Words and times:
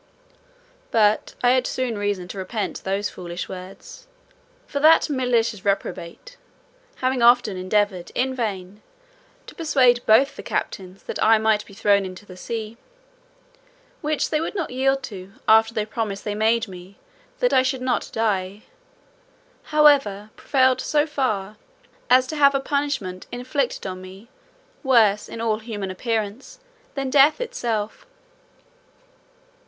But 0.89 1.35
I 1.43 1.51
had 1.51 1.67
soon 1.67 1.95
reason 1.95 2.27
to 2.29 2.39
repent 2.39 2.81
those 2.83 3.11
foolish 3.11 3.47
words: 3.47 4.07
for 4.65 4.79
that 4.79 5.11
malicious 5.11 5.63
reprobate, 5.63 6.37
having 7.05 7.21
often 7.21 7.55
endeavoured 7.55 8.09
in 8.15 8.33
vain 8.33 8.81
to 9.45 9.53
persuade 9.53 10.03
both 10.07 10.35
the 10.35 10.41
captains 10.41 11.03
that 11.03 11.23
I 11.23 11.37
might 11.37 11.67
be 11.67 11.75
thrown 11.75 12.03
into 12.03 12.25
the 12.25 12.35
sea 12.35 12.77
(which 14.01 14.31
they 14.31 14.41
would 14.41 14.55
not 14.55 14.71
yield 14.71 15.03
to, 15.03 15.33
after 15.47 15.71
the 15.75 15.85
promise 15.85 16.25
made 16.25 16.67
me 16.67 16.97
that 17.37 17.53
I 17.53 17.61
should 17.61 17.79
not 17.81 18.09
die), 18.11 18.63
however, 19.65 20.31
prevailed 20.35 20.81
so 20.81 21.05
far, 21.05 21.57
as 22.09 22.25
to 22.25 22.35
have 22.37 22.55
a 22.55 22.59
punishment 22.59 23.27
inflicted 23.31 23.85
on 23.85 24.01
me, 24.01 24.29
worse, 24.81 25.29
in 25.29 25.39
all 25.39 25.59
human 25.59 25.91
appearance, 25.91 26.57
than 26.95 27.11
death 27.11 27.39
itself. 27.39 28.07